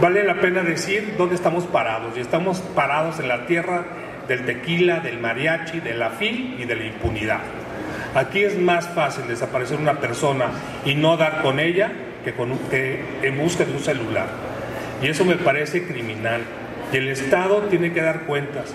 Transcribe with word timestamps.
Vale 0.00 0.22
la 0.22 0.40
pena 0.40 0.62
decir 0.62 1.14
dónde 1.18 1.34
estamos 1.34 1.64
parados. 1.64 2.16
Y 2.16 2.20
estamos 2.20 2.60
parados 2.60 3.18
en 3.18 3.26
la 3.26 3.46
tierra 3.46 3.84
del 4.28 4.44
tequila, 4.44 5.00
del 5.00 5.18
mariachi, 5.18 5.80
de 5.80 5.94
la 5.94 6.10
fil 6.10 6.54
y 6.56 6.66
de 6.66 6.76
la 6.76 6.84
impunidad. 6.84 7.40
Aquí 8.14 8.44
es 8.44 8.56
más 8.56 8.88
fácil 8.88 9.26
desaparecer 9.26 9.76
una 9.78 9.94
persona 9.94 10.50
y 10.84 10.94
no 10.94 11.16
dar 11.16 11.42
con 11.42 11.58
ella 11.58 11.90
que, 12.24 12.32
que 12.70 13.04
en 13.22 13.38
busca 13.38 13.64
de 13.64 13.72
un 13.72 13.80
celular. 13.80 14.28
Y 15.02 15.08
eso 15.08 15.24
me 15.24 15.34
parece 15.34 15.84
criminal. 15.84 16.42
Y 16.92 16.98
el 16.98 17.08
Estado 17.08 17.62
tiene 17.62 17.92
que 17.92 18.00
dar 18.00 18.20
cuentas. 18.20 18.72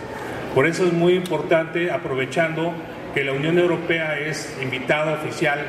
Por 0.53 0.67
eso 0.67 0.85
es 0.85 0.91
muy 0.91 1.13
importante, 1.13 1.89
aprovechando 1.89 2.73
que 3.13 3.23
la 3.23 3.31
Unión 3.31 3.57
Europea 3.59 4.19
es 4.19 4.57
invitada 4.61 5.13
oficial 5.13 5.59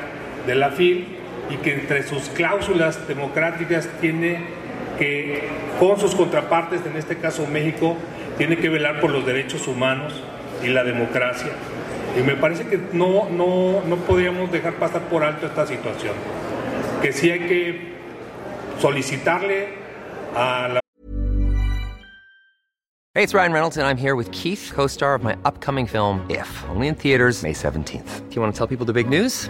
de 0.45 0.55
la 0.55 0.71
FIL 0.71 1.07
y 1.49 1.55
que 1.57 1.75
entre 1.75 2.03
sus 2.03 2.27
cláusulas 2.29 3.07
democráticas 3.07 3.87
tiene 4.01 4.64
que, 4.97 5.47
con 5.79 5.99
sus 5.99 6.15
contrapartes, 6.15 6.85
en 6.85 6.95
este 6.97 7.17
caso 7.17 7.45
México, 7.47 7.95
tiene 8.37 8.57
que 8.57 8.69
velar 8.69 8.99
por 8.99 9.11
los 9.11 9.25
derechos 9.25 9.67
humanos 9.67 10.21
y 10.63 10.67
la 10.67 10.83
democracia. 10.83 11.51
Y 12.17 12.23
me 12.23 12.35
parece 12.35 12.65
que 12.67 12.79
no, 12.93 13.29
no, 13.29 13.81
no 13.85 13.95
podríamos 13.97 14.51
dejar 14.51 14.75
pasar 14.75 15.01
por 15.03 15.23
alto 15.23 15.45
esta 15.45 15.65
situación. 15.67 16.13
Que 17.01 17.11
sí 17.11 17.29
hay 17.29 17.39
que 17.39 17.95
solicitarle 18.79 19.69
a 20.35 20.69
la 20.69 20.79
Hey, 23.17 23.23
it's 23.23 23.33
Ryan 23.33 23.53
Reynolds 23.53 23.77
and 23.77 23.87
I'm 23.87 23.95
here 23.95 24.17
with 24.17 24.29
Keith, 24.33 24.73
co-star 24.75 25.15
of 25.15 25.23
my 25.23 25.37
upcoming 25.45 25.87
film 25.87 26.25
If, 26.29 26.49
only 26.67 26.89
in 26.89 26.95
theaters 26.95 27.43
May 27.43 27.53
17th. 27.53 28.29
Do 28.29 28.35
you 28.35 28.41
want 28.41 28.53
to 28.53 28.57
tell 28.57 28.67
people 28.67 28.85
the 28.85 28.91
big 28.91 29.07
news? 29.07 29.49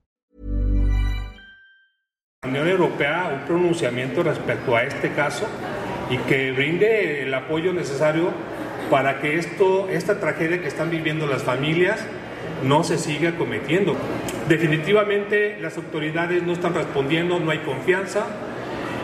Unión 2.47 2.67
Europea 2.67 3.29
un 3.39 3.45
pronunciamiento 3.45 4.23
respecto 4.23 4.75
a 4.75 4.81
este 4.81 5.11
caso 5.11 5.45
y 6.09 6.17
que 6.17 6.51
brinde 6.51 7.21
el 7.21 7.31
apoyo 7.35 7.71
necesario 7.71 8.31
para 8.89 9.21
que 9.21 9.37
esto, 9.37 9.87
esta 9.91 10.19
tragedia 10.19 10.59
que 10.59 10.67
están 10.67 10.89
viviendo 10.89 11.27
las 11.27 11.43
familias 11.43 11.99
no 12.63 12.83
se 12.83 12.97
siga 12.97 13.37
cometiendo. 13.37 13.95
Definitivamente 14.49 15.59
las 15.61 15.77
autoridades 15.77 16.41
no 16.41 16.53
están 16.53 16.73
respondiendo, 16.73 17.39
no 17.39 17.51
hay 17.51 17.59
confianza 17.59 18.25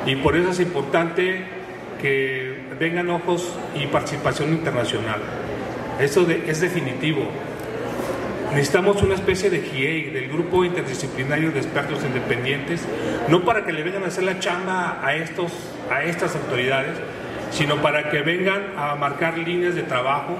y 0.07 0.15
por 0.15 0.35
eso 0.35 0.49
es 0.49 0.59
importante 0.59 1.43
que 2.01 2.57
vengan 2.79 3.07
ojos 3.11 3.53
y 3.79 3.85
participación 3.85 4.49
internacional. 4.49 5.21
Eso 5.99 6.25
es 6.27 6.59
definitivo. 6.59 7.21
Necesitamos 8.51 9.01
una 9.01 9.15
especie 9.15 9.49
de 9.49 9.61
GIEI, 9.61 10.09
del 10.11 10.29
Grupo 10.29 10.63
Interdisciplinario 10.63 11.51
de 11.51 11.59
Expertos 11.59 12.03
Independientes, 12.03 12.81
no 13.27 13.43
para 13.43 13.65
que 13.65 13.73
le 13.73 13.83
vengan 13.83 14.03
a 14.03 14.07
hacer 14.07 14.23
la 14.23 14.39
chamba 14.39 14.99
a, 15.03 15.15
estos, 15.15 15.51
a 15.91 16.03
estas 16.03 16.35
autoridades, 16.35 16.97
sino 17.51 17.81
para 17.81 18.09
que 18.09 18.21
vengan 18.21 18.73
a 18.77 18.95
marcar 18.95 19.37
líneas 19.37 19.75
de 19.75 19.83
trabajo, 19.83 20.37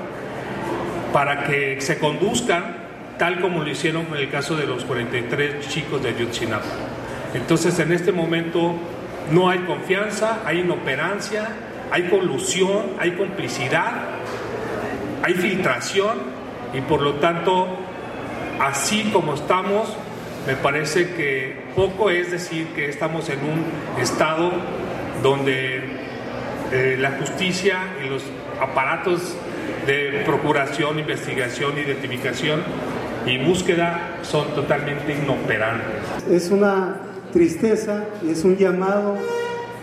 para 1.12 1.44
que 1.44 1.82
se 1.82 2.00
conduzcan 2.00 2.88
tal 3.18 3.42
como 3.42 3.64
lo 3.64 3.70
hicieron 3.70 4.08
en 4.12 4.18
el 4.18 4.30
caso 4.30 4.56
de 4.56 4.66
los 4.66 4.86
43 4.86 5.68
chicos 5.68 6.02
de 6.02 6.10
Ayotzinapa. 6.10 6.66
Entonces, 7.34 7.78
en 7.80 7.92
este 7.92 8.12
momento 8.12 8.76
no 9.32 9.50
hay 9.50 9.60
confianza, 9.60 10.40
hay 10.46 10.60
inoperancia, 10.60 11.50
hay 11.92 12.04
colusión, 12.04 12.94
hay 13.00 13.12
complicidad, 13.12 13.92
hay 15.24 15.34
filtración 15.34 16.18
y 16.74 16.82
por 16.82 17.02
lo 17.02 17.16
tanto, 17.16 17.68
así 18.60 19.10
como 19.12 19.34
estamos, 19.34 19.96
me 20.46 20.56
parece 20.56 21.10
que 21.14 21.56
poco 21.76 22.10
es 22.10 22.32
decir 22.32 22.68
que 22.68 22.90
estamos 22.90 23.30
en 23.30 23.40
un 23.40 24.02
estado 24.02 24.52
donde 25.22 25.82
eh, 26.72 26.98
la 27.00 27.12
justicia 27.12 27.80
y 28.04 28.10
los 28.10 28.24
aparatos 28.62 29.36
de 29.86 30.24
procuración, 30.26 31.00
investigación, 31.00 31.78
identificación 31.78 32.62
y 33.26 33.38
búsqueda 33.38 34.20
son 34.22 34.48
totalmente 34.54 35.14
inoperantes. 35.14 35.86
Es 36.30 36.50
una 36.52 36.98
tristeza 37.32 38.06
y 38.26 38.32
es 38.32 38.44
un 38.44 38.58
llamado 38.58 39.18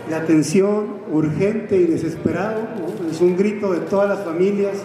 de 0.09 0.15
atención 0.15 0.97
urgente 1.11 1.77
y 1.77 1.85
desesperado. 1.85 2.61
Es 3.09 3.21
un 3.21 3.35
grito 3.37 3.71
de 3.73 3.79
todas 3.81 4.09
las 4.09 4.25
familias 4.25 4.75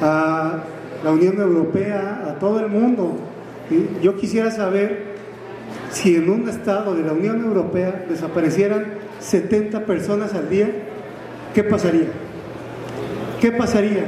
a 0.00 0.60
la 1.04 1.10
Unión 1.10 1.40
Europea, 1.40 2.24
a 2.28 2.38
todo 2.38 2.60
el 2.60 2.68
mundo. 2.68 3.16
Yo 4.02 4.16
quisiera 4.16 4.50
saber 4.50 5.10
si 5.90 6.16
en 6.16 6.30
un 6.30 6.48
estado 6.48 6.94
de 6.94 7.02
la 7.02 7.12
Unión 7.12 7.44
Europea 7.44 8.04
desaparecieran 8.08 8.86
70 9.20 9.86
personas 9.86 10.34
al 10.34 10.48
día, 10.48 10.70
¿qué 11.54 11.64
pasaría? 11.64 12.08
¿Qué 13.40 13.52
pasaría 13.52 14.04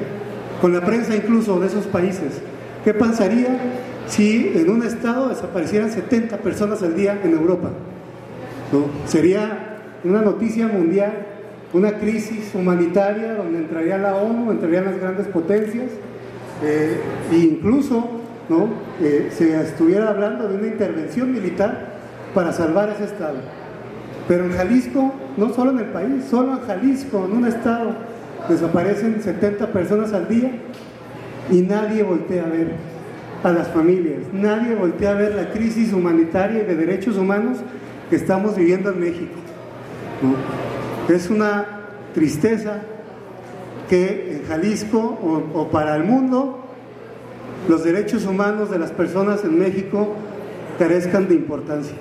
con 0.61 0.73
la 0.73 0.81
prensa 0.85 1.15
incluso 1.15 1.59
de 1.61 1.67
esos 1.67 1.87
países? 1.87 2.41
¿Qué 2.85 2.95
pasaría 2.95 3.59
si 4.07 4.53
en 4.55 4.69
un 4.71 4.83
estado 4.83 5.29
desaparecieran 5.29 5.91
70 5.91 6.39
personas 6.39 6.83
al 6.83 6.95
día 6.95 7.21
en 7.23 7.33
Europa? 7.33 7.71
Sería 9.07 9.79
una 10.05 10.23
noticia 10.23 10.67
mundial, 10.67 11.13
una 11.73 11.93
crisis 11.99 12.55
humanitaria 12.55 13.35
donde 13.35 13.59
entraría 13.59 13.99
la 13.99 14.17
ONU, 14.17 14.51
entrarían 14.51 14.85
las 14.87 14.99
grandes 14.99 15.27
potencias, 15.29 15.87
eh, 16.65 17.01
e 17.33 17.37
incluso 17.37 18.09
¿no? 18.49 18.69
se 18.99 19.61
estuviera 19.63 20.11
hablando 20.11 20.49
de 20.49 20.57
una 20.57 20.67
intervención 20.67 21.33
militar 21.33 21.93
para 22.35 22.53
salvar 22.53 22.91
ese 22.91 23.05
estado. 23.05 23.37
Pero 24.29 24.45
en 24.45 24.53
Jalisco, 24.53 25.13
no 25.37 25.53
solo 25.53 25.73
en 25.73 25.79
el 25.81 25.87
país, 25.87 26.25
solo 26.31 26.53
en 26.53 26.61
Jalisco, 26.61 27.25
en 27.25 27.37
un 27.37 27.47
estado, 27.47 27.93
desaparecen 28.49 29.21
70 29.23 29.73
personas 29.73 30.13
al 30.13 30.29
día 30.29 30.53
y 31.51 31.63
nadie 31.63 32.03
voltea 32.03 32.45
a 32.45 32.49
ver 32.49 32.73
a 33.43 33.51
las 33.51 33.69
familias, 33.69 34.21
nadie 34.33 34.75
voltea 34.75 35.11
a 35.11 35.15
ver 35.15 35.35
la 35.35 35.51
crisis 35.51 35.93
humanitaria 35.93 36.63
y 36.63 36.67
de 36.67 36.77
derechos 36.77 37.17
humanos 37.17 37.59
que 38.09 38.17
estamos 38.17 38.57
viviendo 38.57 38.91
en 38.91 39.01
México. 39.01 39.35
Es 41.09 41.29
una 41.29 41.67
tristeza 42.15 42.83
que 43.93 44.37
en 44.37 44.49
Jalisco 44.49 45.19
o, 45.53 45.69
para 45.69 45.97
el 45.97 46.05
mundo 46.05 46.61
los 47.69 47.85
derechos 47.85 48.25
humanos 48.25 48.71
de 48.71 48.79
las 48.79 48.91
personas 48.91 49.45
en 49.45 49.59
México 49.59 50.15
carezcan 50.79 51.29
de 51.29 51.35
importancia 51.35 51.95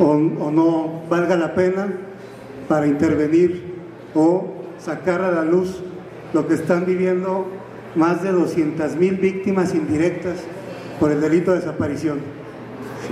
o, 0.00 0.16
no 0.16 1.02
valga 1.08 1.36
la 1.36 1.54
pena 1.54 1.92
para 2.66 2.88
intervenir 2.88 3.72
o 4.16 4.48
sacar 4.80 5.22
a 5.22 5.30
la 5.30 5.44
luz 5.44 5.80
lo 6.32 6.48
que 6.48 6.54
están 6.54 6.84
viviendo 6.86 7.46
más 7.94 8.24
de 8.24 8.32
200 8.32 8.96
mil 8.96 9.14
víctimas 9.14 9.76
indirectas 9.76 10.38
por 10.98 11.12
el 11.12 11.20
delito 11.20 11.52
de 11.52 11.58
desaparición. 11.58 12.18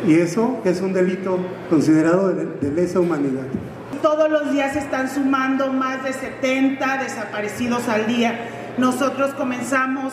Y 0.05 0.15
eso 0.15 0.59
es 0.65 0.81
un 0.81 0.93
delito 0.93 1.39
considerado 1.71 2.35
de, 2.35 2.73
lesa 2.73 2.99
humanidad. 2.99 3.47
Todos 4.03 4.31
los 4.31 4.53
días 4.53 4.77
están 4.77 5.11
sumando 5.11 5.73
más 5.73 6.05
de 6.05 6.13
70 6.13 6.99
desaparecidos 6.99 7.89
al 7.89 8.07
día. 8.07 8.39
Nosotros 8.79 9.35
comenzamos 9.35 10.13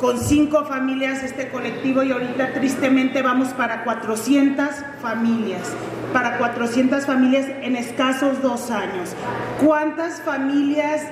con 0.00 0.18
cinco 0.18 0.64
familias 0.64 1.22
este 1.22 1.48
colectivo 1.48 2.02
y 2.02 2.10
ahorita 2.10 2.52
tristemente 2.54 3.22
vamos 3.22 3.50
para 3.50 3.84
400 3.84 4.66
familias, 5.00 5.60
para 6.12 6.38
400 6.38 7.06
familias 7.06 7.46
en 7.62 7.76
escasos 7.76 8.42
dos 8.42 8.72
años. 8.72 9.10
¿Cuántas 9.64 10.20
familias 10.22 11.02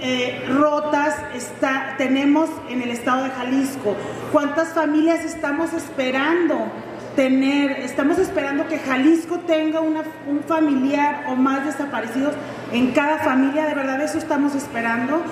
eh, 0.00 0.46
rotas 0.48 1.16
está, 1.34 1.96
tenemos 1.98 2.48
en 2.70 2.82
el 2.82 2.90
estado 2.90 3.24
de 3.24 3.30
Jalisco? 3.30 3.96
¿Cuántas 4.30 4.68
familias 4.68 5.24
estamos 5.24 5.72
esperando 5.72 6.70
tener, 7.16 7.72
estamos 7.80 8.18
esperando 8.18 8.68
que 8.68 8.78
Jalisco 8.78 9.40
tenga 9.40 9.80
un 9.80 10.40
familiar 10.46 11.24
o 11.28 11.34
más 11.34 11.64
desaparecidos 11.64 12.34
en 12.72 12.92
cada 12.92 13.18
familia? 13.18 13.66
¿De 13.66 13.74
verdad 13.74 14.00
eso 14.02 14.18
estamos 14.18 14.54
esperando? 14.54 15.22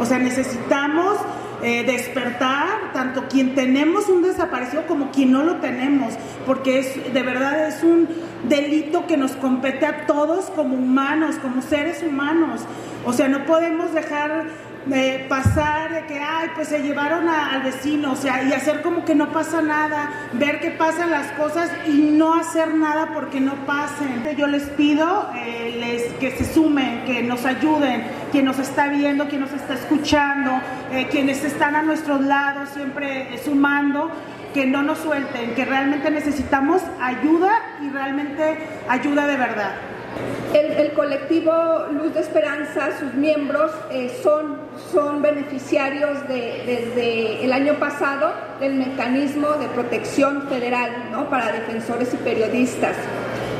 O 0.00 0.04
sea, 0.04 0.18
necesitamos 0.18 1.18
eh, 1.62 1.82
despertar 1.84 2.92
tanto 2.92 3.26
quien 3.28 3.54
tenemos 3.54 4.08
un 4.08 4.22
desaparecido 4.22 4.86
como 4.86 5.10
quien 5.10 5.32
no 5.32 5.44
lo 5.44 5.56
tenemos, 5.56 6.12
porque 6.44 6.78
es 6.80 7.14
de 7.14 7.22
verdad 7.22 7.68
es 7.68 7.82
un 7.82 8.08
delito 8.48 9.06
que 9.06 9.16
nos 9.16 9.32
compete 9.32 9.86
a 9.86 10.06
todos 10.06 10.46
como 10.50 10.74
humanos, 10.74 11.36
como 11.36 11.62
seres 11.62 12.02
humanos. 12.02 12.60
O 13.06 13.12
sea, 13.12 13.28
no 13.28 13.46
podemos 13.46 13.94
dejar 13.94 14.44
de 14.86 15.26
pasar 15.28 15.92
de 15.92 16.06
que, 16.06 16.18
ay, 16.18 16.50
pues 16.54 16.68
se 16.68 16.82
llevaron 16.82 17.28
al 17.28 17.62
vecino, 17.62 18.12
o 18.12 18.16
sea, 18.16 18.42
y 18.42 18.52
hacer 18.52 18.82
como 18.82 19.04
que 19.04 19.14
no 19.14 19.32
pasa 19.32 19.62
nada, 19.62 20.10
ver 20.34 20.60
que 20.60 20.70
pasan 20.70 21.10
las 21.10 21.26
cosas 21.32 21.70
y 21.86 22.10
no 22.10 22.34
hacer 22.34 22.74
nada 22.74 23.10
porque 23.14 23.40
no 23.40 23.54
pasen. 23.66 24.24
Yo 24.36 24.46
les 24.46 24.64
pido 24.64 25.30
eh, 25.36 25.76
les, 25.78 26.12
que 26.14 26.36
se 26.36 26.52
sumen, 26.52 27.04
que 27.06 27.22
nos 27.22 27.44
ayuden, 27.44 28.04
quien 28.30 28.44
nos 28.44 28.58
está 28.58 28.88
viendo, 28.88 29.28
quien 29.28 29.40
nos 29.40 29.52
está 29.52 29.74
escuchando, 29.74 30.60
eh, 30.92 31.08
quienes 31.10 31.44
están 31.44 31.76
a 31.76 31.82
nuestros 31.82 32.20
lados, 32.20 32.68
siempre 32.70 33.38
sumando, 33.42 34.10
que 34.52 34.66
no 34.66 34.82
nos 34.82 34.98
suelten, 34.98 35.54
que 35.54 35.64
realmente 35.64 36.10
necesitamos 36.10 36.82
ayuda 37.00 37.50
y 37.82 37.88
realmente 37.90 38.58
ayuda 38.88 39.26
de 39.26 39.36
verdad. 39.36 39.93
El, 40.52 40.92
colectivo 40.92 41.52
Luz 41.90 42.14
de 42.14 42.20
Esperanza, 42.20 42.96
sus 42.98 43.12
miembros 43.14 43.72
eh, 43.90 44.16
son, 44.22 44.58
son 44.92 45.20
beneficiarios 45.22 46.18
desde 46.28 47.44
el 47.44 47.52
año 47.52 47.74
pasado 47.74 48.32
del 48.60 48.74
mecanismo 48.74 49.48
de 49.54 49.66
protección 49.68 50.48
federal 50.48 50.90
para 51.28 51.50
defensores 51.50 52.14
y 52.14 52.16
periodistas. 52.18 52.96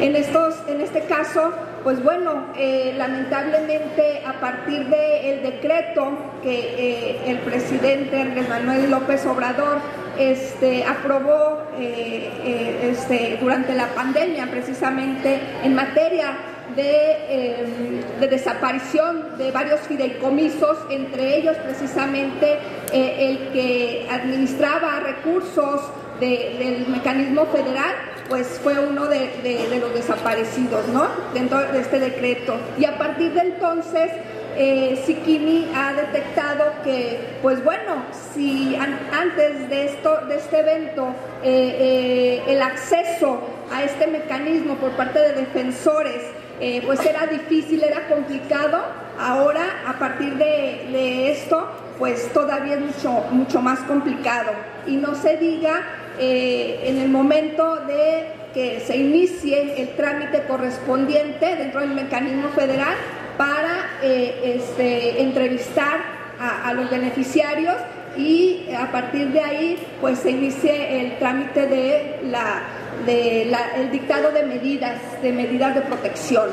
En, 0.00 0.14
estos, 0.16 0.54
en 0.68 0.80
este 0.80 1.00
caso, 1.02 1.52
pues 1.82 2.02
bueno, 2.02 2.46
eh, 2.56 2.94
lamentablemente 2.96 4.22
a 4.26 4.40
partir 4.40 4.86
del 4.86 5.42
decreto 5.42 6.12
que 6.42 6.58
eh, 6.78 7.20
el 7.26 7.38
presidente 7.38 8.20
Andrés 8.20 8.48
Manuel 8.48 8.90
López 8.90 9.24
Obrador 9.26 9.78
este, 10.18 10.84
aprobó 10.84 11.62
este, 11.78 13.38
durante 13.40 13.74
la 13.74 13.88
pandemia 13.88 14.46
precisamente 14.50 15.40
en 15.62 15.74
materia 15.74 16.36
Em, 16.76 18.00
de, 18.20 18.26
desaparición 18.26 19.38
de 19.38 19.52
varios 19.52 19.80
fideicomisos, 19.80 20.78
entre 20.90 21.36
ellos 21.36 21.56
precisamente 21.58 22.58
eh, 22.92 23.28
el 23.28 23.52
que 23.52 24.08
administraba 24.10 24.98
recursos 25.00 25.82
del 26.18 26.86
mecanismo 26.88 27.46
federal, 27.46 27.94
pues 28.28 28.58
fue 28.62 28.78
uno 28.78 29.06
de, 29.06 29.78
los 29.78 29.94
desaparecidos, 29.94 30.88
¿no? 30.88 31.06
Dentro 31.34 31.60
de 31.60 31.80
este 31.80 32.00
decreto. 32.00 32.56
Y 32.78 32.86
a 32.86 32.96
partir 32.96 33.32
de 33.34 33.40
entonces, 33.40 34.10
eh, 34.56 35.02
Sikini 35.04 35.70
ha 35.74 35.92
detectado 35.92 36.64
que, 36.82 37.38
pues 37.42 37.62
bueno, 37.64 38.04
si 38.34 38.76
antes 38.76 39.68
de, 39.68 39.86
esto, 39.86 40.26
de 40.26 40.36
este 40.36 40.60
evento 40.60 41.08
eh, 41.42 41.76
eh, 41.78 42.42
el 42.48 42.62
acceso 42.62 43.40
a 43.72 43.82
este 43.82 44.06
mecanismo 44.06 44.74
por 44.76 44.90
parte 44.92 45.18
de 45.18 45.32
defensores 45.32 46.22
eh, 46.60 46.82
pues 46.86 47.04
era 47.04 47.26
difícil, 47.26 47.82
era 47.82 48.06
complicado. 48.08 48.82
Ahora, 49.18 49.82
a 49.86 49.98
partir 49.98 50.34
de, 50.34 51.30
esto, 51.30 51.68
pues 51.98 52.32
todavía 52.32 52.74
es 52.74 52.80
mucho, 52.80 53.24
mucho 53.30 53.60
más 53.60 53.80
complicado. 53.80 54.52
Y 54.86 54.96
no 54.96 55.14
se 55.14 55.36
diga 55.36 55.82
eh, 56.18 56.84
en 56.84 56.98
el 56.98 57.08
momento 57.08 57.76
de 57.86 58.26
que 58.52 58.80
se 58.80 58.96
inicie 58.96 59.82
el 59.82 59.96
trámite 59.96 60.44
correspondiente 60.44 61.56
dentro 61.56 61.80
del 61.80 61.90
mecanismo 61.90 62.48
federal 62.50 62.94
para 63.36 63.98
eh, 64.02 64.56
este, 64.56 65.22
entrevistar 65.22 66.14
a, 66.38 66.74
los 66.74 66.90
beneficiarios 66.90 67.76
y 68.16 68.66
a 68.76 68.90
partir 68.90 69.28
de 69.28 69.40
ahí 69.40 69.86
pues 70.00 70.18
se 70.18 70.30
inicie 70.30 71.00
el 71.00 71.18
trámite 71.18 71.66
de 71.66 72.20
la 72.24 72.62
del 73.06 73.90
dictado 73.90 74.30
de 74.30 74.44
medidas, 74.44 75.00
de 75.22 75.32
medidas 75.32 75.74
de 75.74 75.80
protección. 75.82 76.50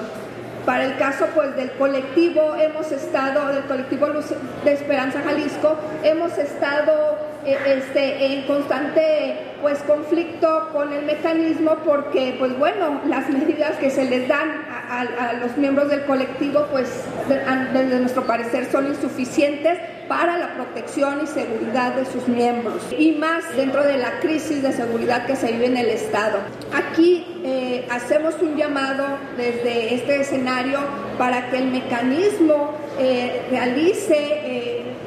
Para 0.65 0.85
el 0.85 0.97
caso 0.97 1.27
pues 1.33 1.55
del 1.55 1.71
colectivo 1.71 2.55
hemos 2.55 2.91
estado, 2.91 3.53
del 3.53 3.63
colectivo 3.63 4.07
Luz 4.07 4.25
de 4.63 4.73
Esperanza 4.73 5.21
Jalisco, 5.21 5.75
hemos 6.03 6.37
estado 6.37 7.17
eh, 7.45 7.57
este, 7.65 8.33
en 8.33 8.43
constante 8.43 9.37
pues 9.61 9.79
conflicto 9.79 10.69
con 10.71 10.93
el 10.93 11.05
mecanismo 11.05 11.77
porque 11.83 12.35
pues 12.37 12.57
bueno, 12.57 13.01
las 13.07 13.27
medidas 13.29 13.77
que 13.77 13.89
se 13.89 14.05
les 14.05 14.27
dan 14.27 14.65
a, 14.91 15.33
los 15.33 15.57
miembros 15.57 15.89
del 15.89 16.03
colectivo 16.03 16.67
pues 16.71 16.89
desde 17.27 17.99
nuestro 17.99 18.25
parecer 18.25 18.69
son 18.71 18.87
insuficientes 18.87 19.79
para 20.07 20.37
la 20.37 20.53
protección 20.55 21.21
y 21.23 21.27
seguridad 21.27 21.93
de 21.95 22.05
sus 22.05 22.27
miembros 22.27 22.83
y 22.97 23.13
más 23.13 23.55
dentro 23.55 23.83
de 23.83 23.97
la 23.97 24.19
crisis 24.19 24.61
de 24.61 24.73
seguridad 24.73 25.25
que 25.25 25.37
se 25.37 25.53
vive 25.53 25.67
en 25.67 25.77
el 25.77 25.89
Estado. 25.89 26.39
Aquí 26.73 27.25
eh, 27.45 27.87
hacemos 27.89 28.35
un 28.41 28.57
llamado 28.57 29.05
desde 29.37 29.95
este 29.95 30.19
escenario 30.19 30.79
para 31.17 31.49
que 31.49 31.59
el 31.59 31.71
mecanismo 31.71 32.73
eh, 32.99 33.43
realice 33.49 34.41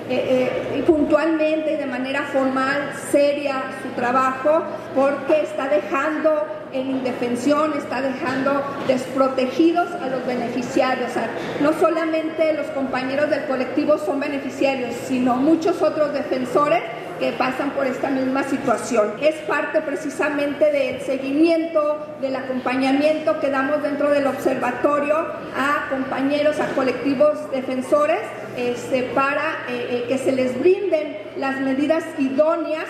eh, 0.09 0.85
puntualmente 0.87 1.75
y 1.75 1.76
de 1.76 1.87
manera 1.87 2.23
formal, 2.33 2.93
seria 3.11 3.64
su 3.83 3.88
trabajo, 3.91 4.62
porque 4.95 5.43
está 5.43 5.69
dejando 5.69 6.63
en 6.75 6.90
indefensión, 6.90 7.73
está 7.78 8.02
dejando 8.02 8.62
desprotegidos 8.87 9.90
a 9.93 10.09
los 10.09 10.26
beneficiarios. 10.26 11.12
no 11.61 11.73
solamente 11.73 12.52
los 12.52 12.66
compañeros 12.69 13.31
del 13.31 13.45
colectivo 13.45 13.97
son 13.99 14.21
beneficiarios, 14.21 14.95
sino 15.07 15.37
muchos 15.37 15.81
otros 15.81 16.12
defensores 16.12 16.83
que 17.19 17.33
pasan 17.33 17.71
por 17.71 17.87
esta 17.87 18.11
misma 18.11 18.43
situación. 18.43 19.14
Es 19.21 19.37
parte 19.47 19.81
precisamente 19.83 20.73
del 20.73 21.00
seguimiento, 21.00 22.16
del 22.21 22.35
acompañamiento 22.35 23.38
que 23.38 23.50
damos 23.50 23.83
dentro 23.83 24.11
del 24.11 24.26
observatorio 24.26 25.16
a 25.57 25.87
compañeros, 25.90 26.59
a 26.59 26.66
colectivos 26.75 27.50
defensores, 27.52 28.21
este, 28.57 29.04
para 29.14 29.64
eh, 29.69 29.88
eh, 29.90 30.04
que 30.09 30.19
se 30.19 30.33
les 30.33 30.59
brinden 30.59 31.16
las 31.37 31.61
medidas 31.61 32.04
idóneas 32.19 32.87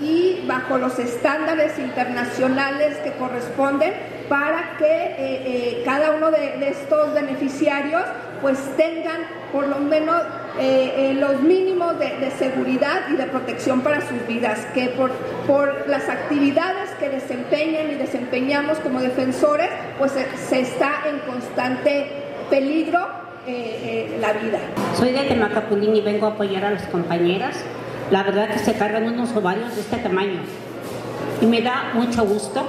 y 0.00 0.44
bajo 0.46 0.78
los 0.78 0.98
estándares 0.98 1.78
internacionales 1.78 2.98
que 2.98 3.12
corresponden 3.12 3.94
para 4.28 4.76
que 4.78 4.86
eh, 5.18 5.82
cada 5.84 6.12
uno 6.12 6.30
de, 6.30 6.68
estos 6.68 7.14
beneficiarios 7.14 8.02
pues 8.42 8.58
tengan 8.76 9.22
por 9.52 9.68
lo 9.68 9.78
menos 9.78 10.22
eh, 10.58 11.10
eh, 11.10 11.14
los 11.14 11.42
mínimos 11.42 11.98
de, 11.98 12.30
seguridad 12.38 13.08
y 13.10 13.16
de 13.16 13.24
protección 13.24 13.82
para 13.82 14.00
sus 14.00 14.26
vidas, 14.26 14.66
que 14.74 14.88
por, 14.88 15.10
por 15.46 15.88
las 15.88 16.08
actividades 16.08 16.90
que 16.98 17.08
desempeñan 17.08 17.90
y 17.90 17.94
desempeñamos 17.94 18.78
como 18.78 19.00
defensores, 19.00 19.68
pues 19.98 20.12
se, 20.12 20.60
está 20.60 21.02
en 21.08 21.18
constante 21.30 22.06
peligro 22.50 23.06
eh, 23.46 24.16
la 24.20 24.32
vida. 24.32 24.58
Soy 24.96 25.12
de 25.12 25.22
Temacapulín 25.24 25.94
y 25.94 26.00
vengo 26.00 26.26
a 26.26 26.30
apoyar 26.30 26.64
a 26.64 26.70
las 26.70 26.86
compañeras. 26.86 27.56
La 28.10 28.22
verdad 28.22 28.48
que 28.48 28.60
se 28.60 28.74
cargan 28.74 29.04
unos 29.04 29.34
ovarios 29.34 29.74
de 29.74 29.80
este 29.80 29.96
tamaño. 29.96 30.40
Y 31.40 31.46
me 31.46 31.60
da 31.60 31.90
mucho 31.94 32.24
gusto 32.24 32.64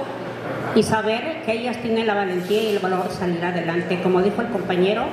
y 0.74 0.82
saber 0.82 1.42
que 1.44 1.52
ellas 1.52 1.76
tienen 1.80 2.06
la 2.06 2.14
valentía 2.14 2.62
y 2.62 2.74
el 2.74 2.78
valor 2.80 3.08
de 3.08 3.14
salir 3.14 3.44
adelante. 3.44 4.00
Como 4.02 4.20
dijo 4.20 4.42
el 4.42 4.48
compañero, 4.48 5.04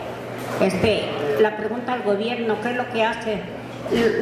este, 0.62 1.04
la 1.40 1.56
pregunta 1.58 1.94
al 1.94 2.02
gobierno, 2.02 2.58
¿qué 2.62 2.72
es 2.72 2.76
lo 2.76 2.90
que 2.90 3.04
hace? 3.04 3.42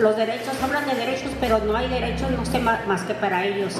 Los 0.02 0.18
derechos, 0.18 0.62
hablan 0.62 0.86
de 0.88 0.96
derechos, 0.96 1.32
pero 1.40 1.60
no 1.60 1.76
hay 1.76 1.88
derechos, 1.88 2.32
no 2.32 2.46
sé 2.46 2.60
más, 2.60 3.04
que 3.04 3.14
para 3.14 3.46
ellos. 3.46 3.80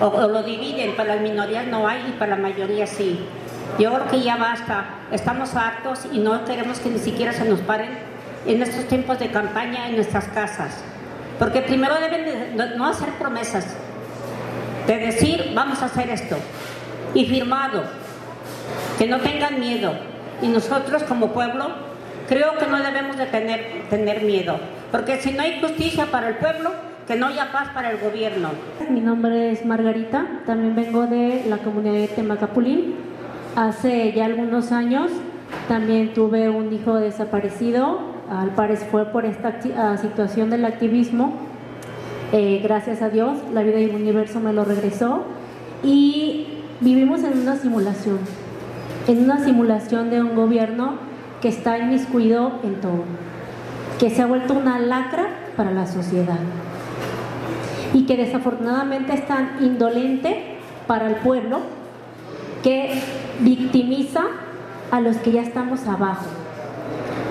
O, 0.00 0.26
lo 0.26 0.42
dividen, 0.42 0.96
para 0.96 1.16
las 1.16 1.22
minorías 1.22 1.66
no 1.66 1.86
hay 1.86 2.00
y 2.08 2.12
para 2.12 2.36
la 2.36 2.42
mayoría 2.42 2.86
sí. 2.86 3.20
Yo 3.78 3.92
creo 3.92 4.08
que 4.08 4.22
ya 4.22 4.36
basta, 4.36 4.86
estamos 5.12 5.54
hartos 5.54 6.06
y 6.10 6.18
no 6.18 6.44
queremos 6.46 6.78
que 6.78 6.88
ni 6.88 6.98
siquiera 6.98 7.34
se 7.34 7.44
nos 7.44 7.60
paren 7.60 7.90
en 8.46 8.62
estos 8.62 8.86
tiempos 8.86 9.18
de 9.18 9.30
campaña 9.30 9.88
en 9.88 9.96
nuestras 9.96 10.24
casas. 10.28 10.82
Porque 11.38 11.60
primero 11.62 11.94
deben 12.00 12.56
no 12.76 12.86
hacer 12.86 13.10
promesas, 13.18 13.66
de 14.86 14.96
decir 14.98 15.52
vamos 15.54 15.82
a 15.82 15.86
hacer 15.86 16.10
esto 16.10 16.36
y 17.14 17.26
firmado, 17.26 17.84
que 18.98 19.06
no 19.06 19.18
tengan 19.20 19.60
miedo. 19.60 19.92
Y 20.42 20.48
nosotros 20.48 21.02
como 21.04 21.32
pueblo 21.32 21.66
creo 22.28 22.58
que 22.58 22.66
no 22.66 22.78
debemos 22.82 23.16
de 23.16 23.26
tener, 23.26 23.84
tener 23.88 24.22
miedo, 24.22 24.58
porque 24.90 25.20
si 25.20 25.32
no 25.32 25.42
hay 25.42 25.60
justicia 25.60 26.06
para 26.06 26.28
el 26.28 26.36
pueblo, 26.36 26.70
que 27.06 27.16
no 27.16 27.28
haya 27.28 27.50
paz 27.52 27.68
para 27.72 27.90
el 27.90 27.98
gobierno. 27.98 28.50
Mi 28.90 29.00
nombre 29.00 29.50
es 29.50 29.64
Margarita, 29.64 30.26
también 30.44 30.76
vengo 30.76 31.06
de 31.06 31.44
la 31.48 31.56
comunidad 31.58 31.94
de 31.94 32.08
Temacapulín. 32.08 32.96
Hace 33.56 34.12
ya 34.12 34.26
algunos 34.26 34.72
años 34.72 35.10
también 35.68 36.12
tuve 36.12 36.50
un 36.50 36.70
hijo 36.70 36.96
desaparecido, 36.96 38.17
al 38.30 38.50
parecer 38.50 38.88
fue 38.90 39.06
por 39.06 39.24
esta 39.24 39.58
ah, 39.76 39.96
situación 39.96 40.50
del 40.50 40.64
activismo. 40.64 41.34
Eh, 42.32 42.60
gracias 42.62 43.00
a 43.00 43.08
Dios, 43.08 43.38
la 43.52 43.62
vida 43.62 43.80
y 43.80 43.84
el 43.84 43.94
universo 43.94 44.38
me 44.40 44.52
lo 44.52 44.64
regresó 44.64 45.24
y 45.82 46.46
vivimos 46.80 47.24
en 47.24 47.38
una 47.38 47.56
simulación, 47.56 48.18
en 49.06 49.24
una 49.24 49.42
simulación 49.42 50.10
de 50.10 50.20
un 50.20 50.34
gobierno 50.34 50.96
que 51.40 51.48
está 51.48 51.78
inmiscuido 51.78 52.52
en 52.64 52.80
todo, 52.80 53.04
que 53.98 54.10
se 54.10 54.22
ha 54.22 54.26
vuelto 54.26 54.54
una 54.54 54.78
lacra 54.78 55.28
para 55.56 55.70
la 55.70 55.86
sociedad 55.86 56.38
y 57.94 58.04
que 58.04 58.16
desafortunadamente 58.16 59.14
es 59.14 59.26
tan 59.26 59.56
indolente 59.60 60.58
para 60.86 61.08
el 61.08 61.16
pueblo 61.16 61.60
que 62.62 63.00
victimiza 63.40 64.24
a 64.90 65.00
los 65.00 65.16
que 65.18 65.32
ya 65.32 65.42
estamos 65.42 65.86
abajo. 65.86 66.26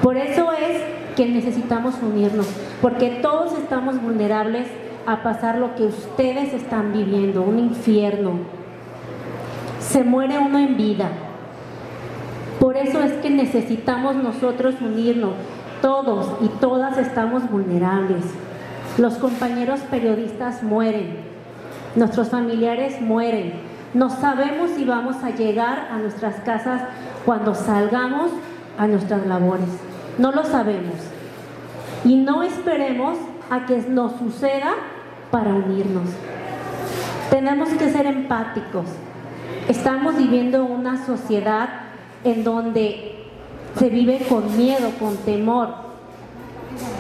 Por 0.01 0.17
eso 0.17 0.51
es 0.53 0.81
que 1.15 1.25
necesitamos 1.25 1.95
unirnos, 2.01 2.47
porque 2.81 3.19
todos 3.21 3.57
estamos 3.57 4.01
vulnerables 4.01 4.67
a 5.05 5.23
pasar 5.23 5.57
lo 5.57 5.75
que 5.75 5.83
ustedes 5.83 6.53
están 6.53 6.93
viviendo, 6.93 7.41
un 7.41 7.59
infierno, 7.59 8.33
se 9.79 10.03
muere 10.03 10.37
uno 10.37 10.59
en 10.59 10.75
vida. 10.75 11.09
Por 12.59 12.75
eso 12.75 13.01
es 13.01 13.13
que 13.13 13.29
necesitamos 13.29 14.15
nosotros 14.15 14.75
unirnos. 14.81 15.33
Todos 15.81 16.37
y 16.41 16.47
todas 16.59 16.97
estamos 16.97 17.49
vulnerables. 17.49 18.23
Los 18.97 19.15
compañeros 19.15 19.79
periodistas 19.91 20.63
mueren. 20.63 21.17
Nuestros 21.95 22.29
familiares 22.29 22.99
mueren. 22.99 23.53
No 23.93 24.09
sabemos 24.09 24.71
si 24.71 24.85
vamos 24.85 25.23
a 25.23 25.29
llegar 25.29 25.87
a 25.91 25.99
nuestras 25.99 26.35
casas 26.41 26.81
cuando 27.25 27.55
salgamos 27.55 28.31
a 28.77 28.87
nuestras 28.87 29.25
labores. 29.25 29.67
No 30.17 30.31
lo 30.31 30.43
sabemos. 30.43 30.95
Y 32.05 32.15
no 32.15 32.43
esperemos 32.43 33.17
a 33.49 33.65
que 33.65 33.77
nos 33.89 34.13
suceda 34.17 34.73
para 35.31 35.53
unirnos. 35.53 36.09
Tenemos 37.29 37.69
que 37.69 37.91
ser 37.91 38.05
empáticos. 38.05 38.85
Estamos 39.67 40.17
viviendo 40.17 40.63
una 40.65 41.05
sociedad 41.05 41.69
en 42.23 42.43
donde 42.43 43.15
se 43.77 43.89
vive 43.89 44.25
con 44.29 44.57
miedo, 44.57 44.91
con 44.99 45.17
temor. 45.17 45.87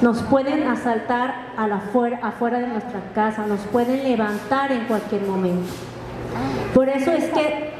Nos 0.01 0.21
pueden 0.23 0.67
asaltar 0.67 1.33
a 1.57 1.67
la 1.67 1.81
afuera 2.21 2.59
de 2.59 2.67
nuestra 2.67 2.99
casa, 3.13 3.45
nos 3.47 3.61
pueden 3.61 4.03
levantar 4.03 4.71
en 4.71 4.85
cualquier 4.85 5.21
momento. 5.23 5.71
Por 6.73 6.89
eso 6.89 7.11
es 7.11 7.25
que 7.25 7.71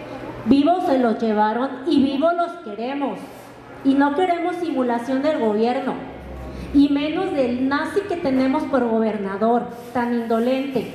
vivos 0.46 0.86
se 0.86 1.00
los 1.00 1.20
llevaron 1.20 1.70
y 1.86 2.04
vivos 2.04 2.34
los 2.34 2.51
queremos. 2.63 3.20
Y 3.88 3.96
no 3.96 4.13
queremos 4.13 4.58
simulación 4.58 5.24
del 5.24 5.39
gobierno, 5.39 5.96
y 6.74 6.89
menos 6.89 7.32
del 7.32 7.67
nazi 7.67 8.01
que 8.01 8.17
tenemos 8.17 8.63
por 8.63 8.88
gobernador, 8.88 9.70
tan 9.94 10.13
indolente. 10.13 10.91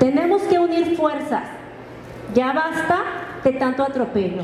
Tenemos 0.00 0.42
que 0.42 0.58
unir 0.58 0.96
fuerzas 0.96 1.44
ya 2.34 2.52
basta 2.52 3.02
de 3.44 3.52
tanto 3.52 3.82
atropello. 3.82 4.42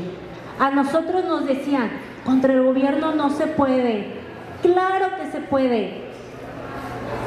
A 0.59 0.71
nosotros 0.71 1.23
nos 1.25 1.45
decían, 1.45 1.89
contra 2.25 2.53
el 2.53 2.63
gobierno 2.63 3.13
no 3.13 3.29
se 3.29 3.47
puede. 3.47 4.17
Claro 4.61 5.15
que 5.17 5.31
se 5.31 5.39
puede. 5.39 6.01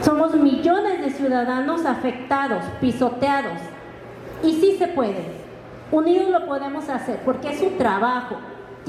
Somos 0.03 0.35
millones 0.35 1.01
de 1.01 1.11
ciudadanos 1.11 1.87
afectados, 1.87 2.65
pisoteados. 2.81 3.59
Y 4.43 4.55
sí 4.55 4.77
se 4.79 4.89
puede. 4.89 5.41
Unidos 5.91 6.29
lo 6.31 6.47
podemos 6.47 6.89
hacer 6.89 7.21
porque 7.25 7.51
es 7.51 7.61
su 7.61 7.71
trabajo. 7.71 8.37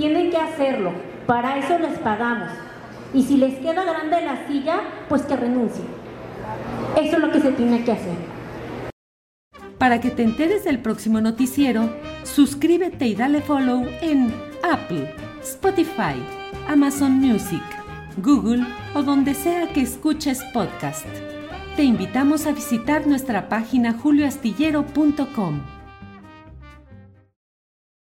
Tienen 0.01 0.31
que 0.31 0.37
hacerlo. 0.37 0.93
Para 1.27 1.59
eso 1.59 1.77
les 1.77 1.99
pagamos. 1.99 2.49
Y 3.13 3.21
si 3.21 3.37
les 3.37 3.59
queda 3.59 3.83
grande 3.83 4.25
la 4.25 4.47
silla, 4.47 4.81
pues 5.07 5.21
que 5.21 5.35
renuncien. 5.35 5.85
Eso 6.99 7.17
es 7.17 7.19
lo 7.19 7.31
que 7.31 7.39
se 7.39 7.51
tiene 7.51 7.83
que 7.83 7.91
hacer. 7.91 8.15
Para 9.77 10.01
que 10.01 10.09
te 10.09 10.23
enteres 10.23 10.63
del 10.63 10.79
próximo 10.79 11.21
noticiero, 11.21 11.87
suscríbete 12.23 13.05
y 13.05 13.13
dale 13.13 13.41
follow 13.41 13.85
en 14.01 14.33
Apple, 14.63 15.13
Spotify, 15.43 16.15
Amazon 16.67 17.11
Music, 17.19 17.61
Google 18.17 18.65
o 18.95 19.03
donde 19.03 19.35
sea 19.35 19.71
que 19.71 19.81
escuches 19.81 20.41
podcast. 20.51 21.05
Te 21.75 21.83
invitamos 21.83 22.47
a 22.47 22.53
visitar 22.53 23.05
nuestra 23.05 23.49
página 23.49 23.93
julioastillero.com. 23.93 25.80